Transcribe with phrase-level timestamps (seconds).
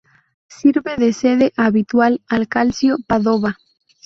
[0.47, 3.59] Sirve de sede habitual al Calcio Padova.